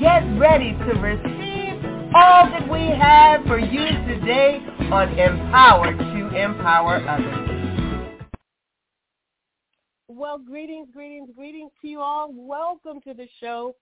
get 0.00 0.20
ready 0.38 0.72
to 0.72 0.94
receive 1.00 1.84
all 2.14 2.48
that 2.50 2.68
we 2.70 2.78
have 2.78 3.44
for 3.46 3.58
you 3.58 3.86
today 4.06 4.60
on 4.92 5.18
Empower 5.18 5.92
to 5.92 6.36
Empower 6.36 6.96
Others. 7.08 8.28
Well, 10.08 10.38
greetings, 10.38 10.88
greetings, 10.92 11.30
greetings 11.34 11.72
to 11.82 11.88
you 11.88 12.00
all. 12.00 12.32
Welcome 12.32 13.00
to 13.02 13.14
the 13.14 13.28
show. 13.40 13.74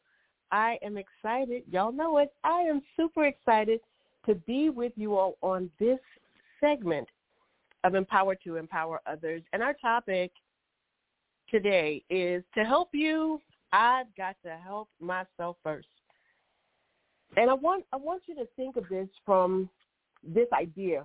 I 0.50 0.78
am 0.82 0.96
excited. 0.96 1.64
Y'all 1.70 1.92
know 1.92 2.16
it. 2.18 2.32
I 2.44 2.62
am 2.62 2.80
super 2.96 3.26
excited 3.26 3.80
to 4.24 4.34
be 4.34 4.70
with 4.70 4.92
you 4.96 5.16
all 5.16 5.36
on 5.42 5.70
this 5.78 5.98
segment 6.60 7.08
of 7.84 7.94
Empower 7.94 8.36
to 8.36 8.56
Empower 8.56 9.00
Others. 9.06 9.42
And 9.52 9.62
our 9.62 9.74
topic 9.74 10.32
today 11.50 12.02
is 12.08 12.42
to 12.54 12.64
help 12.64 12.88
you 12.92 13.40
I've 13.72 14.14
got 14.16 14.36
to 14.44 14.56
help 14.56 14.88
myself 15.00 15.56
first. 15.62 15.88
And 17.36 17.50
I 17.50 17.54
want 17.54 17.84
I 17.92 17.96
want 17.96 18.22
you 18.26 18.34
to 18.36 18.46
think 18.56 18.76
of 18.76 18.88
this 18.88 19.08
from 19.24 19.68
this 20.22 20.48
idea. 20.52 21.04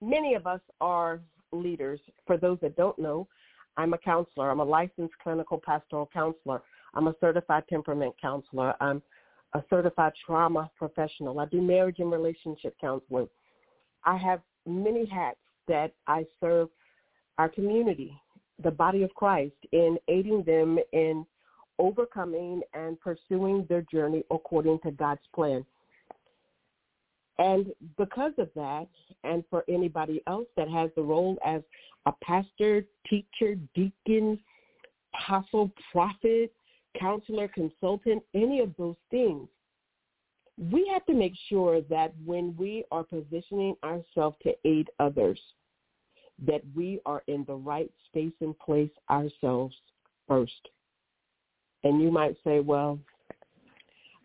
Many 0.00 0.34
of 0.34 0.46
us 0.46 0.60
are 0.80 1.20
leaders. 1.52 2.00
For 2.26 2.36
those 2.36 2.58
that 2.62 2.76
don't 2.76 2.98
know, 2.98 3.28
I'm 3.76 3.92
a 3.94 3.98
counselor. 3.98 4.50
I'm 4.50 4.60
a 4.60 4.64
licensed 4.64 5.14
clinical 5.22 5.60
pastoral 5.64 6.08
counselor. 6.12 6.62
I'm 6.94 7.08
a 7.08 7.14
certified 7.20 7.64
temperament 7.68 8.14
counselor. 8.20 8.74
I'm 8.80 9.02
a 9.54 9.62
certified 9.70 10.12
trauma 10.24 10.70
professional. 10.76 11.38
I 11.40 11.46
do 11.46 11.60
marriage 11.60 11.98
and 11.98 12.10
relationship 12.10 12.74
counseling. 12.80 13.28
I 14.04 14.16
have 14.16 14.40
many 14.66 15.06
hats 15.06 15.38
that 15.68 15.92
I 16.06 16.26
serve 16.40 16.68
our 17.38 17.48
community, 17.48 18.18
the 18.62 18.70
body 18.70 19.02
of 19.02 19.14
Christ, 19.14 19.54
in 19.72 19.98
aiding 20.08 20.42
them 20.44 20.78
in 20.92 21.26
overcoming 21.78 22.62
and 22.74 22.98
pursuing 23.00 23.66
their 23.68 23.82
journey 23.82 24.24
according 24.30 24.78
to 24.80 24.90
God's 24.90 25.20
plan. 25.34 25.64
And 27.38 27.72
because 27.98 28.32
of 28.38 28.48
that, 28.54 28.88
and 29.24 29.44
for 29.50 29.64
anybody 29.68 30.22
else 30.26 30.46
that 30.56 30.68
has 30.68 30.90
the 30.96 31.02
role 31.02 31.36
as 31.44 31.62
a 32.06 32.12
pastor, 32.22 32.84
teacher, 33.08 33.56
deacon, 33.74 34.38
apostle, 35.14 35.70
prophet, 35.92 36.52
counselor, 36.98 37.48
consultant, 37.48 38.22
any 38.34 38.60
of 38.60 38.74
those 38.78 38.96
things, 39.10 39.48
we 40.72 40.88
have 40.90 41.04
to 41.04 41.12
make 41.12 41.34
sure 41.50 41.82
that 41.82 42.14
when 42.24 42.56
we 42.58 42.84
are 42.90 43.04
positioning 43.04 43.76
ourselves 43.84 44.36
to 44.42 44.54
aid 44.64 44.88
others, 44.98 45.38
that 46.46 46.62
we 46.74 47.00
are 47.04 47.22
in 47.26 47.44
the 47.44 47.54
right 47.54 47.90
space 48.06 48.32
and 48.40 48.58
place 48.58 48.90
ourselves 49.10 49.74
first. 50.26 50.68
And 51.86 52.02
you 52.02 52.10
might 52.10 52.36
say, 52.42 52.58
well, 52.58 52.98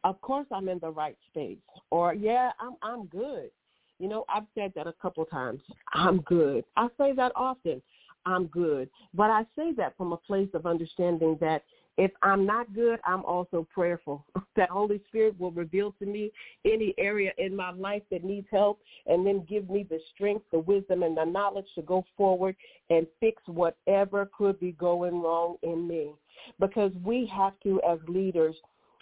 of 0.04 0.20
course 0.22 0.48
I'm 0.52 0.68
in 0.68 0.80
the 0.80 0.90
right 0.90 1.16
space. 1.30 1.60
Or, 1.92 2.12
yeah, 2.12 2.52
I'm, 2.60 2.74
I'm 2.82 3.06
good. 3.06 3.52
You 4.00 4.10
know, 4.10 4.26
I've 4.34 4.48
said 4.56 4.74
that 4.76 4.88
a 4.88 4.94
couple 5.00 5.26
times. 5.26 5.62
I'm 5.94 6.22
good. 6.22 6.64
I 6.76 6.88
say 6.98 7.14
that 7.14 7.32
often. 7.36 7.80
I'm 8.26 8.48
good. 8.48 8.90
But 9.14 9.30
I 9.30 9.44
say 9.56 9.74
that 9.78 9.96
from 9.96 10.12
a 10.12 10.18
place 10.18 10.50
of 10.56 10.66
understanding 10.66 11.38
that 11.40 11.62
if 12.02 12.10
I'm 12.24 12.48
not 12.48 12.74
good, 12.74 13.00
I'm 13.06 13.24
also 13.26 13.68
prayerful. 13.72 14.26
that 14.56 14.72
Holy 14.72 15.00
Spirit 15.08 15.40
will 15.40 15.52
reveal 15.52 15.92
to 16.00 16.06
me 16.08 16.32
any 16.66 16.96
area 16.98 17.32
in 17.38 17.56
my 17.56 17.70
life 17.70 18.02
that 18.10 18.24
needs 18.24 18.48
help 18.50 18.80
and 19.06 19.26
then 19.26 19.46
give 19.48 19.70
me 19.70 19.86
the 19.88 20.00
strength, 20.16 20.46
the 20.52 20.58
wisdom, 20.58 21.04
and 21.04 21.16
the 21.16 21.24
knowledge 21.24 21.68
to 21.76 21.84
go 21.84 22.04
forward 22.18 22.56
and 22.90 23.06
fix 23.20 23.44
whatever 23.46 24.28
could 24.36 24.60
be 24.60 24.72
going 24.72 25.22
wrong 25.22 25.58
in 25.62 25.88
me 25.88 26.14
because 26.60 26.92
we 27.04 27.32
have 27.32 27.54
to, 27.62 27.80
as 27.88 28.00
leaders, 28.08 28.56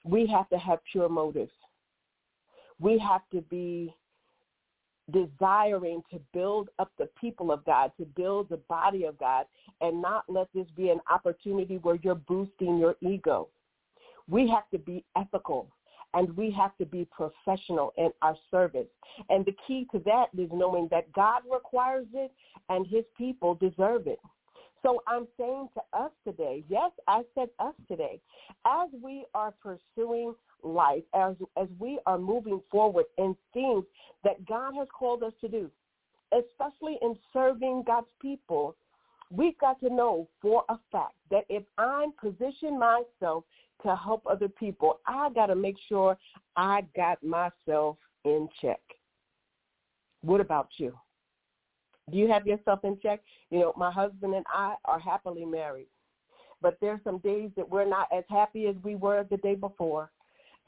we 0.04 0.28
have 0.28 0.50
to 0.50 0.58
have 0.58 0.80
pure 0.92 1.08
motives. 1.08 1.54
We 2.82 3.00
have 3.00 3.22
to 3.32 3.40
be 3.44 3.96
desiring 5.12 6.02
to 6.12 6.20
build 6.34 6.70
up 6.80 6.92
the 6.98 7.10
people 7.20 7.52
of 7.52 7.64
God, 7.66 7.92
to 7.98 8.06
build 8.06 8.50
the 8.50 8.58
body 8.70 9.06
of 9.06 9.18
God, 9.18 9.46
and 9.82 10.02
not 10.02 10.24
let 10.28 10.48
this 10.54 10.68
be 10.76 10.90
an 10.90 11.00
opportunity 11.10 11.78
where 11.78 12.00
you're 12.02 12.16
boosting 12.16 12.78
your 12.78 12.96
ego. 13.02 13.48
We 14.28 14.48
have 14.50 14.70
to 14.72 14.78
be 14.78 15.04
ethical 15.18 15.68
and 16.14 16.36
we 16.36 16.50
have 16.52 16.76
to 16.78 16.86
be 16.86 17.08
professional 17.12 17.94
in 17.98 18.10
our 18.22 18.36
service. 18.50 18.88
And 19.30 19.46
the 19.46 19.56
key 19.68 19.88
to 19.92 20.00
that 20.06 20.28
is 20.38 20.50
knowing 20.52 20.88
that 20.92 21.12
God 21.14 21.44
requires 21.52 22.08
it 22.14 22.32
and 22.70 22.86
his 22.88 23.04
people 23.18 23.56
deserve 23.56 24.08
it. 24.08 24.20
So 24.82 25.02
I'm 25.08 25.28
saying 25.38 25.70
to 25.74 25.82
us 26.00 26.12
today, 26.26 26.64
yes, 26.70 26.92
I 27.08 27.24
said 27.36 27.50
us 27.60 27.74
today, 27.88 28.20
as 28.66 28.90
we 29.02 29.26
are 29.34 29.54
pursuing 29.62 30.34
life, 30.64 31.04
as 31.14 31.36
as 31.58 31.68
we 31.80 32.00
are 32.06 32.18
moving 32.18 32.62
forward 32.72 33.06
in 33.18 33.36
things 33.54 33.86
that 34.24 34.46
God 34.48 34.74
has 34.76 34.88
called 34.98 35.24
us 35.24 35.34
to 35.42 35.48
do, 35.48 35.70
especially 36.32 36.98
in 37.02 37.16
serving 37.34 37.84
God's 37.86 38.08
people, 38.22 38.76
we've 39.32 39.58
got 39.60 39.80
to 39.82 39.90
know 39.90 40.28
for 40.42 40.64
a 40.70 40.78
fact 40.92 41.16
that 41.32 41.46
if 41.50 41.64
I'm 41.78 42.12
positioning 42.20 42.80
myself 42.80 43.44
to 43.84 43.96
help 43.96 44.24
other 44.30 44.50
people, 44.50 45.00
I 45.08 45.30
got 45.30 45.48
to 45.48 45.56
make 45.56 45.78
sure 45.88 46.18
I 46.56 46.82
got 46.96 47.24
myself 47.24 47.98
in 48.26 48.50
check. 48.62 48.82
What 50.22 50.42
about 50.42 50.70
you? 50.78 50.94
Do 52.12 52.18
you 52.18 52.28
have 52.28 52.48
yourself 52.48 52.80
in 52.84 52.98
check? 53.02 53.22
You 53.52 53.60
know, 53.60 53.74
my 53.78 53.92
husband 53.92 54.34
and 54.34 54.46
I 54.54 54.76
are 54.86 55.00
happily 55.00 55.46
married. 55.46 55.88
But 56.62 56.78
there's 56.82 57.00
some 57.04 57.20
days 57.20 57.52
that 57.56 57.70
we're 57.70 57.88
not 57.88 58.08
as 58.16 58.24
happy 58.30 58.68
as 58.68 58.76
we 58.84 58.96
were 58.96 59.26
the 59.30 59.38
day 59.38 59.56
before. 59.56 60.12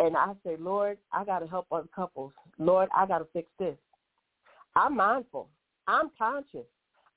And 0.02 0.18
I 0.18 0.34
say, 0.44 0.56
Lord, 0.58 0.98
I 1.12 1.24
got 1.24 1.40
to 1.40 1.48
help 1.48 1.68
other 1.72 1.88
couples. 1.96 2.34
Lord, 2.58 2.90
I 2.98 3.06
got 3.06 3.20
to 3.20 3.28
fix 3.34 3.52
this. 3.60 3.78
I'm 4.76 4.98
mindful. 4.98 5.48
I'm 5.88 6.10
conscious. 6.18 6.66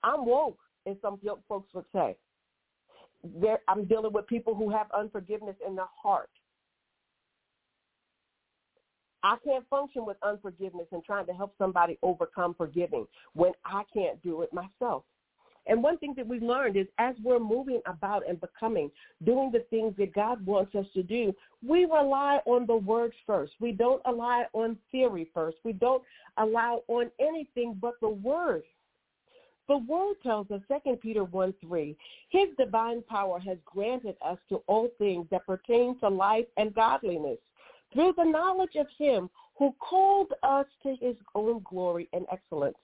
I'm 0.02 0.26
woke, 0.26 0.58
as 0.86 0.96
some 1.00 1.18
folks 1.48 1.72
would 1.72 1.86
say. 1.94 2.14
I'm 3.66 3.86
dealing 3.86 4.12
with 4.12 4.26
people 4.26 4.54
who 4.54 4.68
have 4.68 4.88
unforgiveness 4.92 5.56
in 5.66 5.74
their 5.76 5.88
heart. 6.02 6.28
I 9.22 9.36
can't 9.42 9.66
function 9.70 10.04
with 10.04 10.18
unforgiveness 10.22 10.88
and 10.92 11.02
trying 11.02 11.24
to 11.24 11.32
help 11.32 11.54
somebody 11.56 11.96
overcome 12.02 12.54
forgiving 12.54 13.06
when 13.32 13.52
I 13.64 13.84
can't 13.94 14.22
do 14.22 14.42
it 14.42 14.50
myself. 14.52 15.04
And 15.66 15.82
one 15.82 15.98
thing 15.98 16.14
that 16.16 16.26
we've 16.26 16.42
learned 16.42 16.76
is 16.76 16.86
as 16.98 17.14
we're 17.22 17.38
moving 17.38 17.80
about 17.86 18.28
and 18.28 18.41
becoming, 18.41 18.91
doing 19.25 19.50
the 19.50 19.64
things 19.70 19.94
that 19.98 20.14
God 20.14 20.44
wants 20.44 20.75
us 20.75 20.86
to 20.94 21.02
do, 21.02 21.34
we 21.66 21.84
rely 21.84 22.41
on 22.44 22.66
the 22.66 22.76
word 22.76 23.12
first. 23.26 23.52
We 23.60 23.72
don't 23.72 24.02
rely 24.06 24.44
on 24.52 24.76
theory 24.92 25.28
first. 25.32 25.56
We 25.64 25.72
don't 25.72 26.02
allow 26.36 26.82
on 26.88 27.10
anything 27.19 27.78
but 27.80 27.94
the 28.00 28.10
word. 28.10 28.64
The 29.66 29.78
word 29.78 30.16
tells 30.22 30.50
us, 30.50 30.60
2 30.69 30.97
Peter 30.97 31.25
1, 31.25 31.54
3, 31.66 31.96
his 32.28 32.48
divine 32.58 33.02
power 33.08 33.38
has 33.38 33.56
granted 33.64 34.16
us 34.22 34.36
to 34.50 34.56
all 34.66 34.91
things 34.98 35.26
that 35.31 35.46
pertain 35.46 35.99
to 36.00 36.08
life 36.11 36.44
and 36.58 36.75
godliness 36.75 37.38
through 37.94 38.12
the 38.19 38.25
knowledge 38.25 38.76
of 38.76 38.87
him 38.99 39.31
who 39.56 39.75
called 39.78 40.32
us 40.43 40.66
to 40.82 40.96
his 41.00 41.16
own 41.34 41.62
glory 41.64 42.08
and 42.12 42.26
excellence. 42.31 42.76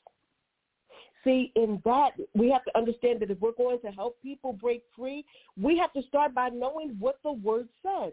See, 1.22 1.52
in 1.54 1.82
that, 1.84 2.12
we 2.34 2.50
have 2.50 2.64
to 2.64 2.76
understand 2.76 3.20
that 3.20 3.30
if 3.30 3.38
we're 3.40 3.52
going 3.52 3.80
to 3.80 3.90
help 3.90 4.20
people 4.22 4.54
break 4.54 4.82
free, 4.96 5.24
we 5.60 5.76
have 5.76 5.92
to 5.92 6.02
start 6.08 6.34
by 6.34 6.48
knowing 6.48 6.96
what 6.98 7.18
the 7.22 7.32
word 7.32 7.68
says, 7.82 8.12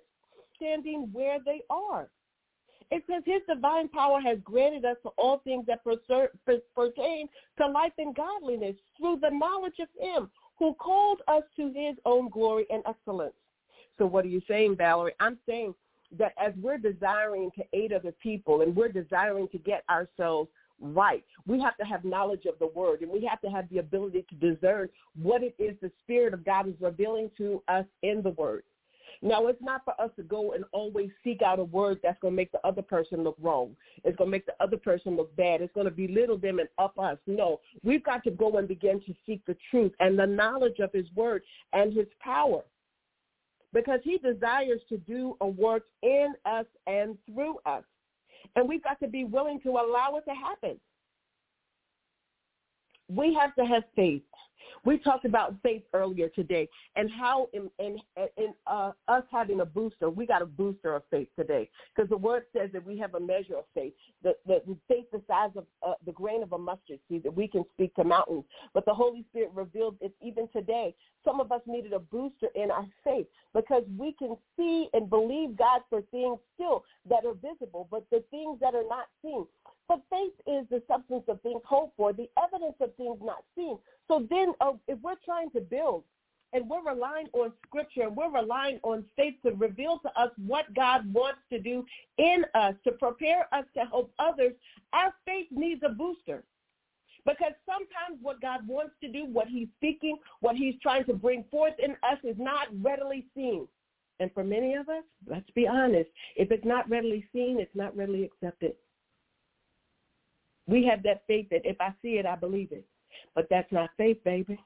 standing 0.58 1.10
where 1.14 1.38
they 1.46 1.62
are. 1.70 2.10
It 2.90 3.04
says 3.10 3.24
his 3.26 3.42
divine 3.48 3.90
power 3.90 4.20
has 4.22 4.38
granted 4.44 4.86
us 4.86 4.98
all 5.18 5.40
things 5.40 5.66
that 5.68 5.84
pertain 5.84 7.30
to 7.58 7.68
life 7.68 7.94
and 7.98 8.16
godliness 8.16 8.76
through 8.98 9.20
the 9.22 9.30
knowledge 9.30 9.80
of 9.82 9.90
him 10.00 10.30
who 10.58 10.74
called 10.76 11.22
us 11.28 11.44
to 11.58 11.68
his 11.74 11.96
own 12.06 12.30
glory 12.30 12.66
and 12.70 12.84
excellence. 12.88 13.36
So 13.98 14.06
what 14.06 14.26
are 14.26 14.30
you 14.30 14.42
saying, 14.48 14.78
Valerie? 14.78 15.14
I'm 15.20 15.38
saying 15.46 15.76
that 16.18 16.34
as 16.42 16.54
we're 16.62 16.78
desiring 16.78 17.52
to 17.58 17.64
aid 17.74 17.92
other 17.92 18.14
people 18.24 18.62
and 18.62 18.76
we're 18.76 18.88
desiring 18.88 19.48
to 19.50 19.58
get 19.58 19.84
ourselves 19.90 20.50
right, 20.80 21.24
we 21.46 21.60
have 21.62 21.78
to 21.78 21.86
have 21.86 22.04
knowledge 22.04 22.46
of 22.46 22.60
the 22.60 22.68
word 22.68 23.02
and 23.02 23.12
we 23.12 23.26
have 23.26 23.42
to 23.42 23.50
have 23.50 23.70
the 23.70 23.80
ability 23.80 24.26
to 24.30 24.36
discern 24.36 24.90
what 25.22 25.44
it 25.44 25.56
is 25.60 25.76
the 25.82 25.92
Spirit 26.04 26.34
of 26.34 26.46
God 26.46 26.68
is 26.68 26.76
revealing 26.80 27.32
to 27.38 27.62
us 27.68 27.86
in 28.04 28.22
the 28.22 28.32
word. 28.32 28.64
Now, 29.22 29.48
it's 29.48 29.62
not 29.62 29.84
for 29.84 30.00
us 30.00 30.12
to 30.18 30.24
go 30.24 30.54
and 30.54 30.64
always 30.72 31.10
seek 31.24 31.42
out 31.42 31.60
a 31.60 31.64
word 31.64 32.00
that's 32.04 32.20
going 32.20 32.34
to 32.34 32.36
make 32.36 32.52
the 32.52 32.66
other 32.66 32.82
person 32.82 33.24
look 33.24 33.38
wrong. 33.42 33.76
It's 34.04 34.16
going 34.16 34.28
to 34.28 34.32
make 34.32 34.46
the 34.46 34.56
other 34.60 34.78
person 34.78 35.16
look 35.16 35.36
bad. 35.36 35.62
It's 35.62 35.74
going 35.74 35.86
to 35.86 35.92
belittle 35.92 36.38
them 36.38 36.60
and 36.60 36.70
up 36.78 36.98
us. 37.00 37.18
No, 37.26 37.60
we've 37.84 38.04
got 38.04 38.24
to 38.26 38.32
go 38.32 38.58
and 38.58 38.68
begin 38.68 39.02
to 39.02 39.16
seek 39.26 39.44
the 39.46 39.58
truth 39.72 39.94
and 40.00 40.20
the 40.20 40.26
knowledge 40.26 40.80
of 40.80 40.92
his 40.94 41.08
word 41.16 41.42
and 41.74 41.94
his 41.94 42.08
power 42.20 42.62
because 43.74 44.00
he 44.04 44.18
desires 44.18 44.82
to 44.90 44.98
do 44.98 45.36
a 45.42 45.48
work 45.48 45.84
in 46.04 46.34
us 46.46 46.66
and 46.86 47.18
through 47.26 47.58
us. 47.66 47.84
And 48.56 48.68
we've 48.68 48.84
got 48.84 49.00
to 49.02 49.08
be 49.08 49.24
willing 49.24 49.60
to 49.62 49.70
allow 49.72 50.16
it 50.18 50.30
to 50.30 50.36
happen. 50.36 50.80
We 53.10 53.34
have 53.34 53.56
to 53.56 53.66
have 53.66 53.84
faith. 53.96 54.24
We 54.88 54.98
talked 54.98 55.26
about 55.26 55.56
faith 55.64 55.84
earlier 55.94 56.30
today 56.30 56.70
and 56.96 57.12
how 57.12 57.50
in, 57.52 57.70
in, 57.78 57.98
in 58.38 58.54
uh, 58.68 58.92
us 59.08 59.24
having 59.32 59.60
a 59.60 59.66
booster, 59.66 60.10
we 60.10 60.26
got 60.26 60.42
a 60.42 60.46
booster 60.46 60.96
of 60.96 61.04
faith 61.12 61.28
today 61.38 61.70
because 61.94 62.10
the 62.10 62.18
word 62.18 62.44
says 62.56 62.70
that 62.72 62.86
we 62.86 62.98
have 62.98 63.16
a 63.16 63.20
measure 63.20 63.58
of 63.58 63.66
faith, 63.74 63.94
the, 64.24 64.36
the, 64.46 64.62
faith 64.88 65.06
the 65.12 65.22
size 65.28 65.50
of 65.56 65.66
uh, 65.86 65.94
the 66.06 66.12
grain 66.12 66.42
of 66.42 66.54
a 66.54 66.58
mustard 66.58 67.00
seed 67.10 67.24
that 67.24 67.36
we 67.36 67.50
can 67.50 67.66
speak 67.74 67.94
to 67.96 68.04
mountains. 68.06 68.46
But 68.74 68.86
the 68.86 68.94
Holy 68.94 69.26
Spirit 69.30 69.52
revealed 69.54 69.98
it 70.00 70.14
even 70.22 70.48
today. 70.54 70.96
Some 71.26 71.42
of 71.42 71.52
us 71.52 71.62
needed 71.66 71.92
a 71.92 72.00
booster 72.00 72.48
in 72.56 72.72
our 72.72 72.88
faith 73.04 73.28
because 73.54 73.84
we 73.98 74.14
can 74.14 74.38
see 74.56 74.88
and 74.94 75.10
believe 75.10 75.58
God 75.58 75.82
for 75.90 76.02
things 76.12 76.40
still 76.56 76.86
that 77.10 77.26
are 77.26 77.34
visible, 77.34 77.90
but 77.92 78.06
the 78.10 78.24
things 78.32 78.60
that 78.62 78.74
are 78.74 78.88
not 78.88 79.08
seen. 79.22 79.46
But 79.88 80.02
faith 80.10 80.34
is 80.46 80.66
the 80.70 80.84
substance 80.88 81.24
of 81.28 81.42
things 81.42 81.62
hoped 81.66 81.96
for, 81.96 82.12
the 82.12 82.30
evidence 82.42 82.76
of 82.82 82.94
things 82.96 83.18
not 83.22 83.44
seen. 83.56 83.78
So 84.08 84.28
then 84.30 84.54
uh, 84.60 84.74
if 84.88 85.00
we're 85.02 85.16
trying 85.24 85.50
to 85.52 85.62
build 85.62 86.04
and 86.54 86.70
we're 86.70 86.84
relying 86.84 87.28
on 87.34 87.54
scripture 87.66 88.04
and 88.04 88.16
we're 88.16 88.32
relying 88.32 88.80
on 88.84 89.06
faith 89.16 89.36
to 89.46 89.52
reveal 89.54 90.00
to 90.00 90.10
us 90.20 90.32
what 90.46 90.74
God 90.74 91.12
wants 91.14 91.40
to 91.52 91.60
do 91.60 91.86
in 92.18 92.46
us 92.54 92.74
to 92.84 92.92
prepare 92.94 93.48
us 93.54 93.66
to 93.76 93.86
help 93.86 94.12
others, 94.20 94.54
our 94.94 95.14
faith 95.26 95.48
needs 95.52 95.82
a 95.86 95.90
booster. 95.90 96.44
Because 97.26 97.54
sometimes 97.66 98.22
what 98.22 98.42
God 98.42 98.66
wants 98.68 98.94
to 99.02 99.10
do, 99.12 99.26
what 99.26 99.48
he's 99.48 99.68
speaking, 99.78 100.18
what 100.40 100.56
he's 100.56 100.76
trying 100.82 101.04
to 101.06 101.14
bring 101.14 101.44
forth 101.52 101.74
in 101.78 101.92
us 102.04 102.18
is 102.24 102.38
not 102.40 102.68
readily 102.82 103.26
seen. 103.36 103.68
And 104.20 104.32
for 104.34 104.44
many 104.44 104.76
of 104.76 104.88
us, 104.90 105.04
let's 105.28 105.50
be 105.52 105.68
honest, 105.68 106.10
if 106.36 106.52
it's 106.52 106.66
not 106.66 106.90
readily 106.90 107.26
seen, 107.34 107.60
it's 107.60 107.76
not 107.76 107.96
readily 107.96 108.24
accepted. 108.24 108.74
We 110.68 110.86
have 110.86 111.02
that 111.04 111.24
faith 111.28 111.48
that 111.52 111.62
if 111.66 111.78
I 111.80 111.94
see 112.02 112.18
it, 112.18 112.26
I 112.26 112.36
believe 112.36 112.72
it. 112.72 112.86
But 113.34 113.48
that's 113.50 113.72
not 113.72 113.90
faith, 113.98 114.24
baby. 114.24 114.60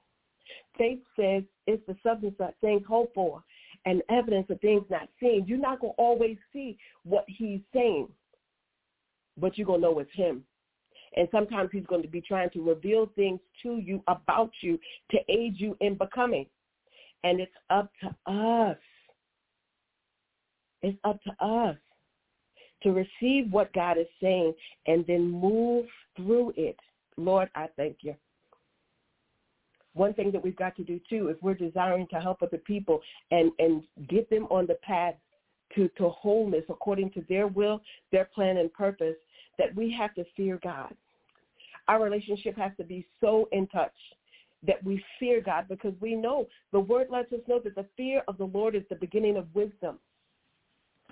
Faith 0.78 1.00
says 1.16 1.44
it's 1.68 1.86
the 1.88 1.96
substance 2.04 2.36
of 2.40 2.50
things 2.60 2.82
hoped 2.88 3.14
for 3.14 3.44
and 3.86 4.02
evidence 4.10 4.48
of 4.50 4.60
things 4.62 4.84
not 4.90 5.08
seen. 5.20 5.46
You're 5.48 5.58
not 5.58 5.80
going 5.80 5.94
to 5.94 6.02
always 6.02 6.38
see 6.52 6.78
what 7.04 7.26
he's 7.28 7.62
saying, 7.74 8.08
but 9.38 9.58
you're 9.58 9.68
going 9.68 9.82
to 9.82 9.88
know 9.88 10.00
it's 10.00 10.14
him. 10.14 10.44
And 11.16 11.28
sometimes 11.32 11.70
he's 11.72 11.86
going 11.86 12.02
to 12.02 12.08
be 12.08 12.22
trying 12.22 12.50
to 12.52 12.68
reveal 12.68 13.10
things 13.16 13.40
to 13.64 13.78
you 13.78 14.02
about 14.08 14.52
you 14.62 14.80
to 15.12 15.18
aid 15.30 15.60
you 15.60 15.78
in 15.82 15.96
becoming. 15.96 16.46
And 17.24 17.40
it's 17.40 17.52
up 17.70 17.92
to 18.02 18.32
us. 18.32 18.78
It's 20.82 20.98
up 21.04 21.22
to 21.24 21.46
us 21.46 21.76
to 22.84 22.92
receive 22.92 23.52
what 23.52 23.74
God 23.74 23.98
is 23.98 24.08
saying 24.22 24.54
and 24.88 25.06
then 25.08 25.30
move 25.30 25.86
through 26.16 26.54
it. 26.58 26.78
Lord, 27.18 27.50
I 27.56 27.68
thank 27.78 27.98
you. 28.02 28.16
One 29.94 30.14
thing 30.14 30.32
that 30.32 30.44
we've 30.44 30.56
got 30.56 30.76
to 30.78 30.84
do 30.84 31.00
too, 31.10 31.28
if 31.28 31.38
we're 31.42 31.54
desiring 31.54 32.08
to 32.12 32.20
help 32.20 32.42
other 32.42 32.58
people 32.58 33.02
and, 33.32 33.52
and 33.60 33.84
get 34.08 34.30
them 34.30 34.46
on 34.50 34.66
the 34.66 34.76
path 34.76 35.16
to, 35.76 35.90
to 35.98 36.10
wholeness 36.10 36.64
according 36.70 37.12
to 37.12 37.26
their 37.28 37.48
will, 37.48 37.82
their 38.12 38.26
plan 38.34 38.58
and 38.58 38.72
purpose, 38.74 39.16
that 39.58 39.76
we 39.76 39.92
have 39.92 40.14
to 40.16 40.24
fear 40.36 40.60
God. 40.64 40.94
Our 41.88 42.02
relationship 42.02 42.58
has 42.58 42.72
to 42.78 42.84
be 42.84 43.06
so 43.20 43.50
in 43.52 43.68
touch 43.68 43.92
that 44.66 44.84
we 44.84 45.04
fear 45.20 45.42
God 45.42 45.66
because 45.68 45.94
we 46.00 46.16
know 46.16 46.48
the 46.72 46.80
word 46.80 47.08
lets 47.10 47.34
us 47.34 47.40
know 47.48 47.60
that 47.64 47.76
the 47.76 47.86
fear 47.98 48.24
of 48.28 48.38
the 48.38 48.46
Lord 48.46 48.76
is 48.76 48.84
the 48.90 48.96
beginning 48.96 49.38
of 49.38 49.54
wisdom. 49.54 49.98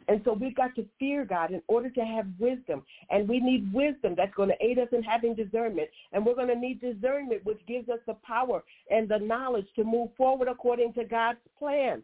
And 0.09 0.21
so 0.25 0.33
we've 0.33 0.55
got 0.55 0.75
to 0.75 0.85
fear 0.97 1.23
God 1.23 1.51
in 1.51 1.61
order 1.67 1.91
to 1.91 2.01
have 2.01 2.25
wisdom. 2.39 2.81
And 3.11 3.29
we 3.29 3.39
need 3.39 3.71
wisdom 3.71 4.15
that's 4.17 4.33
going 4.33 4.49
to 4.49 4.55
aid 4.59 4.79
us 4.79 4.87
in 4.91 5.03
having 5.03 5.35
discernment. 5.35 5.87
And 6.11 6.25
we're 6.25 6.33
going 6.33 6.47
to 6.47 6.55
need 6.55 6.81
discernment, 6.81 7.45
which 7.45 7.59
gives 7.67 7.89
us 7.89 7.99
the 8.07 8.15
power 8.25 8.63
and 8.89 9.07
the 9.07 9.19
knowledge 9.19 9.67
to 9.75 9.83
move 9.83 10.09
forward 10.17 10.47
according 10.47 10.93
to 10.93 11.03
God's 11.05 11.37
plan. 11.59 12.01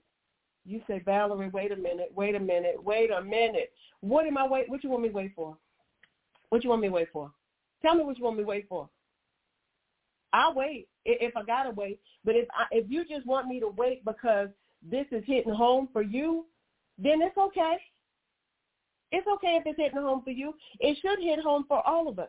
You 0.68 0.82
say, 0.88 1.02
Valerie, 1.04 1.50
wait 1.50 1.72
a 1.72 1.76
minute, 1.76 2.12
wait 2.16 2.36
a 2.36 2.40
minute, 2.40 2.76
wait 2.84 3.10
a 3.12 3.24
minute. 3.24 3.74
What 4.02 4.28
am 4.28 4.38
I 4.38 4.48
wait? 4.48 4.70
What 4.70 4.84
you 4.84 4.92
want 4.92 5.02
me 5.02 5.10
to 5.10 5.16
wait 5.16 5.32
for? 5.36 5.58
What 6.50 6.64
you 6.64 6.70
want 6.70 6.84
me 6.84 6.90
to 6.90 6.94
wait 6.94 7.08
for? 7.12 7.32
Tell 7.82 7.96
me 7.96 8.04
what 8.04 8.20
you 8.20 8.24
want 8.24 8.38
me 8.38 8.44
to 8.44 8.48
wait 8.48 8.68
for. 8.70 8.88
I'll 10.32 10.54
wait 10.54 10.88
if 11.06 11.36
I 11.36 11.44
gotta 11.44 11.72
wait. 11.72 12.00
But 12.24 12.36
if 12.36 12.48
I, 12.52 12.66
if 12.72 12.86
you 12.90 13.06
just 13.06 13.26
want 13.26 13.48
me 13.48 13.60
to 13.62 13.70
wait 13.70 14.04
because 14.06 14.50
this 14.84 15.06
is 15.12 15.24
hitting 15.26 15.54
home 15.54 15.90
for 15.92 16.02
you, 16.02 16.46
then 16.98 17.22
it's 17.22 17.38
okay. 17.38 17.78
It's 19.16 19.28
okay 19.36 19.58
if 19.62 19.66
it's 19.66 19.80
hitting 19.80 19.98
home 19.98 20.24
for 20.26 20.32
you. 20.32 20.54
It 20.82 20.98
should 21.02 21.24
hit 21.24 21.40
home 21.40 21.64
for 21.70 21.82
all 21.88 22.10
of 22.10 22.20
us. 22.20 22.28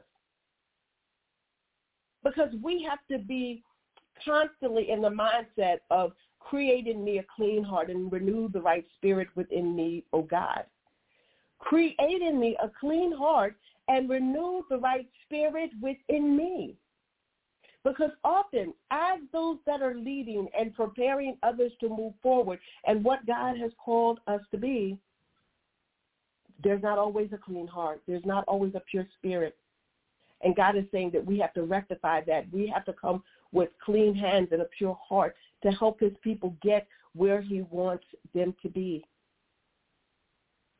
Because 2.23 2.51
we 2.63 2.87
have 2.89 3.01
to 3.11 3.19
be 3.19 3.65
constantly 4.25 4.91
in 4.91 5.03
the 5.03 5.11
mindset 5.11 5.79
of 5.91 6.13
creating 6.39 7.05
me 7.05 7.19
a 7.19 7.25
clean 7.35 7.65
heart 7.65 7.91
and 7.91 8.13
renew 8.13 8.49
the 8.51 8.61
right 8.61 8.85
spirit 8.97 9.27
within 9.35 9.75
me, 9.75 10.05
oh 10.13 10.23
God. 10.23 10.63
Creating 11.59 12.39
me 12.39 12.57
a 12.63 12.71
clean 12.79 13.11
heart 13.11 13.57
and 13.89 14.09
renew 14.09 14.63
the 14.71 14.79
right 14.79 15.09
spirit 15.25 15.71
within 15.83 16.37
me. 16.37 16.77
Because 17.83 18.13
often, 18.23 18.73
as 18.93 19.19
those 19.33 19.59
that 19.67 19.83
are 19.83 19.97
leading 19.97 20.47
and 20.57 20.73
preparing 20.73 21.37
others 21.43 21.73
to 21.81 21.89
move 21.89 22.13
forward 22.23 22.61
and 22.87 23.03
what 23.03 23.27
God 23.27 23.57
has 23.59 23.73
called 23.85 24.21
us 24.29 24.41
to 24.53 24.59
be, 24.59 24.99
there's 26.63 26.83
not 26.83 26.99
always 26.99 27.33
a 27.33 27.39
clean 27.39 27.67
heart. 27.67 28.01
There's 28.07 28.25
not 28.25 28.45
always 28.49 28.75
a 28.75 28.83
pure 28.91 29.07
spirit. 29.19 29.57
And 30.43 30.55
God 30.55 30.77
is 30.77 30.85
saying 30.93 31.11
that 31.13 31.25
we 31.25 31.39
have 31.39 31.55
to 31.55 31.63
rectify 31.63 32.23
that. 32.27 32.47
We 32.53 32.67
have 32.69 32.85
to 32.87 32.93
come 32.93 33.23
with 33.53 33.71
clean 33.85 34.15
hands 34.15 34.49
and 34.53 34.63
a 34.63 34.69
pure 34.77 34.99
heart 35.09 35.35
to 35.63 35.71
help 35.71 36.01
his 36.01 36.13
people 36.23 36.55
get 36.63 36.87
where 37.15 37.41
he 37.41 37.63
wants 37.71 38.05
them 38.35 38.55
to 38.63 38.69
be. 38.69 39.05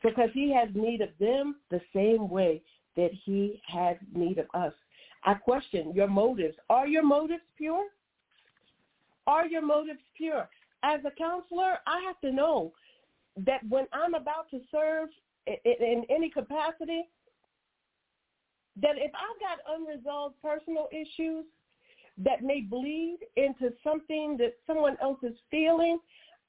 Because 0.03 0.29
he 0.35 0.53
has 0.53 0.69
need 0.75 1.01
of 1.01 1.09
them 1.19 1.57
the 1.71 1.81
same 1.95 2.29
way 2.29 2.63
that 2.97 3.11
he 3.25 3.61
has 3.67 3.97
need 4.15 4.39
of 4.39 4.47
us. 4.55 4.73
I 5.25 5.35
question 5.35 5.93
your 5.95 6.09
motives. 6.09 6.57
Are 6.71 6.87
your 6.87 7.03
motives 7.03 7.43
pure? 7.57 7.87
Are 9.27 9.47
your 9.47 9.63
motives 9.63 10.01
pure? 10.17 10.49
As 10.83 11.01
a 11.05 11.11
counselor, 11.11 11.79
I 11.87 12.01
have 12.07 12.21
to 12.21 12.31
know 12.31 12.73
that 13.45 13.61
when 13.69 13.87
I'm 13.93 14.15
about 14.15 14.51
to 14.51 14.61
serve 14.71 15.09
in 15.47 16.05
any 16.11 16.31
capacity, 16.31 17.09
that 18.81 18.97
if 18.97 19.11
I've 19.15 19.41
got 19.41 19.77
unresolved 19.77 20.35
personal 20.43 20.89
issues 20.93 21.45
that 22.19 22.43
may 22.43 22.61
bleed 22.61 23.19
into 23.37 23.73
something 23.85 24.37
that 24.39 24.55
someone 24.67 24.97
else 25.03 25.19
is 25.23 25.37
feeling, 25.51 25.99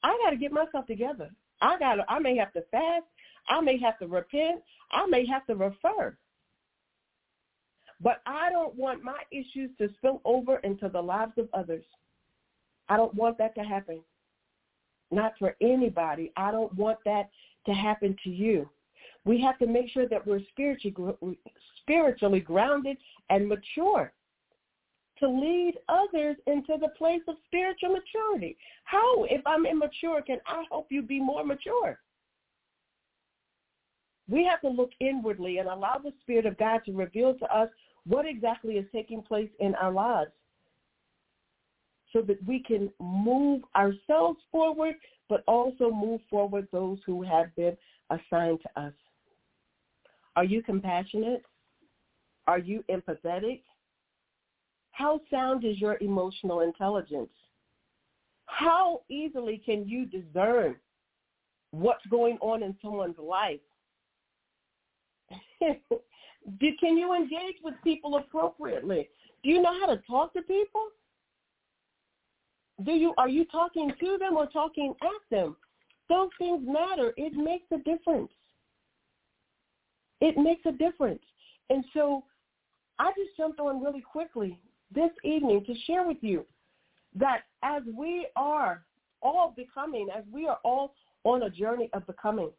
I 0.04 0.18
got 0.24 0.32
to 0.32 0.38
get 0.38 0.52
myself 0.52 0.86
together. 0.88 1.30
I 1.62 1.78
got 1.80 2.00
I 2.08 2.20
may 2.20 2.38
have 2.38 2.54
to 2.54 2.62
fast. 2.72 3.06
I 3.50 3.62
may 3.62 3.80
have 3.80 3.98
to 4.00 4.08
repent. 4.08 4.62
I 4.92 5.06
may 5.08 5.26
have 5.26 5.46
to 5.48 5.56
refer. 5.56 6.16
But 8.00 8.22
I 8.26 8.52
don't 8.52 8.76
want 8.76 9.04
my 9.04 9.20
issues 9.32 9.72
to 9.80 9.90
spill 9.98 10.22
over 10.24 10.58
into 10.58 10.90
the 10.90 11.02
lives 11.02 11.34
of 11.38 11.50
others. 11.54 11.86
I 12.90 12.98
don't 12.98 13.14
want 13.16 13.38
that 13.40 13.56
to 13.56 13.62
happen. 13.62 14.02
Not 15.10 15.34
for 15.40 15.56
anybody. 15.62 16.32
I 16.38 16.52
don't 16.52 16.74
want 16.76 17.00
that 17.06 17.30
to 17.66 17.74
happen 17.74 18.16
to 18.24 18.30
you. 18.30 18.70
We 19.28 19.42
have 19.42 19.60
to 19.60 19.68
make 19.68 19.90
sure 19.90 20.08
that 20.08 20.26
we're 20.26 20.40
spiritually, 20.52 21.38
spiritually 21.82 22.40
grounded 22.40 22.96
and 23.30 23.50
mature 23.50 24.14
to 25.20 25.28
lead 25.28 25.74
others 25.90 26.38
into 26.48 26.78
the 26.80 26.88
place 26.98 27.22
of 27.28 27.36
spiritual 27.46 27.90
maturity. 27.90 28.56
How, 28.86 29.26
if 29.26 29.42
I'm 29.46 29.66
immature, 29.66 30.22
can 30.22 30.38
I 30.48 30.64
help 30.72 30.88
you 30.90 31.02
be 31.02 31.20
more 31.20 31.44
mature? 31.44 32.00
We 34.30 34.46
have 34.46 34.62
to 34.62 34.70
look 34.70 34.92
inwardly 35.02 35.58
and 35.58 35.68
allow 35.68 36.00
the 36.02 36.14
Spirit 36.22 36.46
of 36.46 36.58
God 36.58 36.82
to 36.86 36.94
reveal 36.94 37.34
to 37.34 37.46
us 37.54 37.68
what 38.06 38.26
exactly 38.26 38.76
is 38.76 38.86
taking 38.94 39.22
place 39.22 39.50
in 39.60 39.76
our 39.76 39.92
lives 39.92 40.32
so 42.14 42.22
that 42.22 42.42
we 42.48 42.62
can 42.62 42.90
move 43.02 43.64
ourselves 43.76 44.40
forward, 44.54 44.96
but 45.28 45.44
also 45.50 45.92
move 45.92 46.22
forward 46.30 46.66
those 46.72 47.00
who 47.06 47.24
have 47.24 47.54
been 47.58 47.76
assigned 48.10 48.60
to 48.62 48.82
us. 48.82 48.94
Are 50.38 50.46
you 50.46 50.64
compassionate? 50.64 51.44
Are 52.48 52.60
you 52.60 52.86
empathetic? 52.90 53.64
How 54.92 55.20
sound 55.30 55.66
is 55.66 55.82
your 55.82 55.98
emotional 56.00 56.62
intelligence? 56.62 57.30
How 58.46 59.02
easily 59.10 59.62
can 59.66 59.86
you 59.86 60.06
discern 60.06 60.78
what's 61.72 62.06
going 62.08 62.38
on 62.42 62.64
in 62.64 62.76
someone's 62.82 63.18
life. 63.18 63.60
Can 66.80 66.98
you 66.98 67.14
engage 67.14 67.56
with 67.64 67.74
people 67.84 68.16
appropriately? 68.18 69.10
Do 69.44 69.50
you 69.50 69.62
know 69.62 69.78
how 69.80 69.88
to 69.88 70.02
talk 70.08 70.34
to 70.34 70.42
people? 70.42 70.88
Do 72.86 72.92
you 72.92 73.14
are 73.18 73.28
you 73.28 73.44
talking 73.46 73.92
to 74.00 74.18
them 74.18 74.38
or 74.38 74.48
talking 74.48 74.94
at 75.02 75.30
them? 75.30 75.56
Those 76.10 76.30
things 76.38 76.64
matter. 76.66 77.12
It 77.18 77.34
makes 77.34 77.66
a 77.72 77.78
difference. 77.78 78.30
It 80.22 80.38
makes 80.38 80.66
a 80.66 80.72
difference. 80.72 81.22
And 81.70 81.84
so 81.94 82.24
I 83.00 83.12
just 83.18 83.36
jumped 83.38 83.60
on 83.60 83.84
really 83.84 84.02
quickly 84.02 84.60
this 84.94 85.12
evening 85.24 85.64
to 85.66 85.74
share 85.86 86.06
with 86.08 86.18
you 86.22 86.46
that 87.16 87.42
as 87.64 87.84
we 87.96 88.28
are 88.36 88.84
all 89.22 89.54
becoming, 89.56 90.08
as 90.16 90.24
we 90.32 90.48
are 90.48 90.60
all 90.64 90.94
on 91.24 91.44
a 91.44 91.50
journey 91.50 91.90
of 91.94 92.06
becoming, 92.08 92.52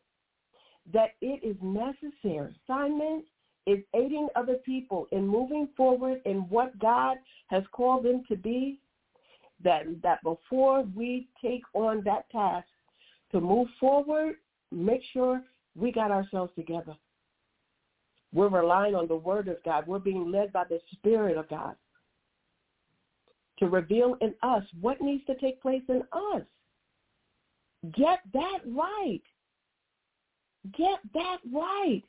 that 0.93 1.11
it 1.21 1.43
is 1.45 1.57
necessary. 1.63 2.55
Simon 2.67 3.25
is 3.67 3.79
aiding 3.95 4.29
other 4.37 4.57
people 4.65 5.07
in 5.13 5.27
moving 5.27 5.69
forward 5.77 6.21
in 6.25 6.49
what 6.49 6.79
God 6.79 7.19
has 7.49 7.63
called 7.73 8.05
them 8.05 8.25
to 8.29 8.37
be. 8.37 8.81
That 9.65 9.83
that 10.05 10.23
before 10.23 10.85
we 10.95 11.29
take 11.43 11.63
on 11.75 12.03
that 12.05 12.31
task 12.31 12.69
to 13.33 13.41
move 13.41 13.67
forward, 13.81 14.37
make 14.71 15.03
sure 15.13 15.43
we 15.75 15.91
got 15.91 16.13
ourselves 16.13 16.53
together. 16.55 16.95
We're 18.33 18.49
relying 18.49 18.95
on 18.95 19.09
the 19.09 19.17
Word 19.17 19.49
of 19.49 19.57
God. 19.65 19.87
We're 19.87 19.99
being 19.99 20.31
led 20.31 20.53
by 20.53 20.65
the 20.69 20.81
Spirit 20.93 21.37
of 21.37 21.49
God 21.49 21.75
to 23.59 23.69
reveal 23.69 24.17
in 24.21 24.35
us 24.43 24.63
what 24.81 25.01
needs 25.01 25.25
to 25.27 25.35
take 25.37 25.61
place 25.61 25.83
in 25.89 26.03
us. 26.13 26.43
Get 27.97 28.21
that 28.33 28.59
right. 28.67 29.23
Get 30.77 30.99
that 31.15 31.39
right. 31.53 32.03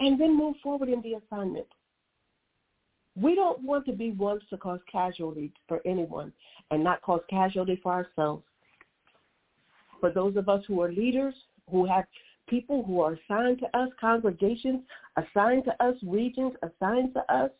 And 0.00 0.20
then 0.20 0.36
move 0.36 0.56
forward 0.62 0.88
in 0.88 1.02
the 1.02 1.14
assignment. 1.14 1.66
We 3.14 3.34
don't 3.34 3.62
want 3.62 3.84
to 3.86 3.92
be 3.92 4.10
ones 4.10 4.42
to 4.50 4.56
cause 4.56 4.80
casualty 4.90 5.52
for 5.68 5.80
anyone 5.86 6.32
and 6.70 6.82
not 6.82 7.02
cause 7.02 7.20
casualty 7.28 7.78
for 7.82 7.92
ourselves. 7.92 8.42
For 10.00 10.10
those 10.10 10.36
of 10.36 10.48
us 10.48 10.62
who 10.66 10.80
are 10.80 10.90
leaders, 10.90 11.34
who 11.70 11.84
have 11.86 12.06
people 12.52 12.84
who 12.84 13.00
are 13.00 13.14
assigned 13.14 13.58
to 13.58 13.78
us, 13.78 13.88
congregations 13.98 14.82
assigned 15.16 15.64
to 15.64 15.72
us, 15.82 15.94
regions 16.06 16.52
assigned 16.62 17.14
to 17.14 17.34
us, 17.34 17.50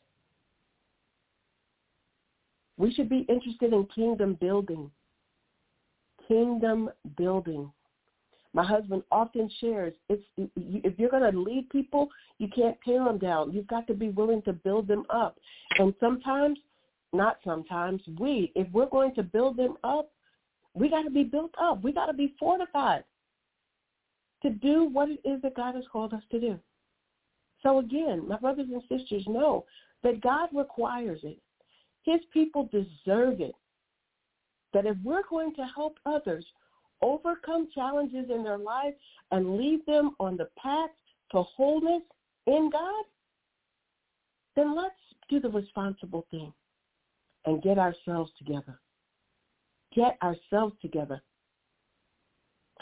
we 2.77 2.93
should 2.93 3.09
be 3.09 3.25
interested 3.31 3.73
in 3.73 3.87
kingdom 3.95 4.37
building. 4.39 4.91
Kingdom 6.29 6.91
building. 7.17 7.73
My 8.53 8.67
husband 8.67 9.03
often 9.11 9.51
shares, 9.63 9.95
it's, 10.11 10.23
if 10.37 10.99
you're 10.99 11.09
going 11.09 11.33
to 11.33 11.39
lead 11.39 11.71
people, 11.71 12.11
you 12.37 12.49
can't 12.55 12.77
tear 12.85 13.03
them 13.03 13.17
down. 13.17 13.51
You've 13.51 13.69
got 13.69 13.87
to 13.87 13.95
be 13.95 14.11
willing 14.11 14.43
to 14.43 14.53
build 14.53 14.89
them 14.89 15.05
up. 15.09 15.39
And 15.79 15.95
sometimes, 16.01 16.59
not 17.15 17.39
sometimes, 17.43 18.03
we, 18.21 18.53
if 18.55 18.71
we're 18.73 18.91
going 18.91 19.15
to 19.15 19.23
build 19.23 19.57
them 19.57 19.77
up, 19.85 20.11
we 20.75 20.91
got 20.91 21.05
to 21.05 21.11
be 21.11 21.25
built 21.25 21.55
up. 21.59 21.83
We 21.83 21.93
got 21.93 22.07
to 22.07 22.13
be 22.13 22.35
fortified 22.39 23.05
to 24.43 24.51
do 24.51 24.85
what 24.85 25.09
it 25.09 25.21
is 25.25 25.41
that 25.43 25.57
God 25.57 25.75
has 25.75 25.85
called 25.91 26.13
us 26.13 26.23
to 26.31 26.41
do. 26.41 26.59
So 27.63 27.79
again, 27.79 28.27
my 28.29 28.39
brothers 28.39 28.69
and 28.73 28.83
sisters 28.89 29.25
know 29.27 29.65
that 30.03 30.21
God 30.21 30.49
requires 30.53 31.21
it. 31.23 31.39
His 32.03 32.21
people 32.33 32.69
deserve 32.73 33.41
it. 33.41 33.55
That 34.75 34.87
if 34.87 34.97
we're 35.05 35.27
going 35.29 35.55
to 35.55 35.65
help 35.75 35.99
others 36.07 36.45
overcome 37.03 37.69
challenges 37.75 38.31
in 38.31 38.43
their 38.43 38.59
life 38.59 38.95
and 39.31 39.57
lead 39.57 39.81
them 39.87 40.17
on 40.19 40.37
the 40.37 40.49
path 40.57 40.91
to 41.33 41.43
wholeness 41.43 42.03
in 42.47 42.71
God, 42.73 43.05
then 44.57 44.75
let's 44.77 44.95
do 45.29 45.41
the 45.41 45.49
responsible 45.49 46.27
thing 46.31 46.53
and 47.45 47.63
get 47.63 47.79
ourselves 47.79 48.31
together. 48.39 48.79
Get 49.95 50.17
ourselves 50.23 50.75
together. 50.81 51.23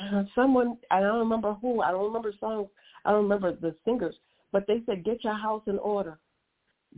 Someone, 0.35 0.79
I 0.91 1.01
don't 1.01 1.19
remember 1.19 1.55
who, 1.55 1.83
I 1.83 1.91
don't 1.91 2.05
remember 2.05 2.33
songs, 2.41 2.69
I 3.05 3.11
don't 3.11 3.23
remember 3.23 3.55
the 3.55 3.75
singers, 3.85 4.15
but 4.53 4.67
they 4.67 4.83
said, 4.87 5.05
get 5.05 5.25
your 5.25 5.37
house 5.37 5.63
in 5.67 5.79
order. 5.79 6.19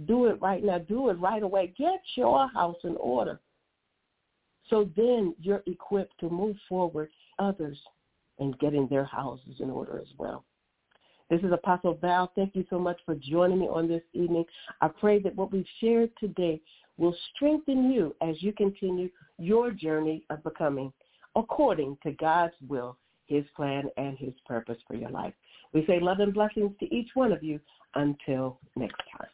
Do 0.06 0.26
it 0.26 0.40
right 0.40 0.64
now. 0.64 0.78
Do 0.78 1.11
it 1.11 1.18
right 1.18 1.42
away. 1.42 1.75
Get 1.78 2.00
your 2.14 2.49
house 2.49 2.78
in 2.85 2.97
order. 2.97 3.40
So 4.71 4.88
then 4.97 5.35
you're 5.38 5.62
equipped 5.66 6.18
to 6.21 6.30
move 6.30 6.56
forward 6.68 7.11
others 7.38 7.78
in 8.38 8.52
getting 8.52 8.88
their 8.88 9.04
houses 9.04 9.56
in 9.61 9.71
order 9.71 9.99
as 9.99 10.09
well. 10.16 10.44
This 11.28 11.40
is 11.42 11.52
Apostle 11.52 11.94
Val. 12.00 12.30
Thank 12.35 12.54
you 12.54 12.64
so 12.71 12.78
much 12.78 12.99
for 13.04 13.14
joining 13.14 13.59
me 13.59 13.66
on 13.66 13.88
this 13.88 14.02
evening. 14.12 14.44
I 14.80 14.88
pray 14.88 15.18
that 15.21 15.35
what 15.37 15.52
we've 15.52 15.66
shared 15.80 16.11
today 16.18 16.61
will 16.99 17.16
strengthen 17.35 17.90
you 17.90 18.14
as 18.23 18.42
you 18.42 18.52
continue 18.52 19.09
your 19.38 19.71
journey 19.71 20.25
of 20.30 20.42
becoming 20.44 20.92
according 21.37 21.97
to 22.03 22.12
God's 22.12 22.55
will, 22.69 22.97
his 23.27 23.45
plan, 23.57 23.85
and 23.97 24.17
his 24.19 24.35
purpose 24.47 24.79
for 24.87 24.95
your 24.95 25.11
life. 25.11 25.35
We 25.73 25.87
say 25.87 26.01
love 26.01 26.21
and 26.21 26.35
blessings 26.35 26.73
to 26.81 26.95
each 26.95 27.09
one 27.15 27.33
of 27.33 27.43
you 27.43 27.61
until 27.95 28.59
next 28.77 29.01
time. 29.17 29.29